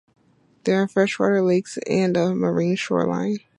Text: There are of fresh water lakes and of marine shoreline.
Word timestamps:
There 0.63 0.79
are 0.79 0.85
of 0.85 0.91
fresh 0.93 1.19
water 1.19 1.43
lakes 1.43 1.77
and 1.87 2.17
of 2.17 2.33
marine 2.35 2.75
shoreline. 2.75 3.37